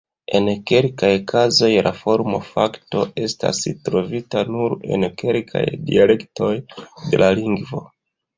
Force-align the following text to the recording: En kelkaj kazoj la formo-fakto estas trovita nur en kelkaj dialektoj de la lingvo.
En 0.37 0.45
kelkaj 0.69 1.09
kazoj 1.31 1.67
la 1.87 1.91
formo-fakto 1.97 3.03
estas 3.25 3.59
trovita 3.91 4.43
nur 4.57 4.75
en 4.97 5.07
kelkaj 5.23 5.63
dialektoj 5.91 6.51
de 6.81 7.23
la 7.25 7.31
lingvo. 7.43 7.85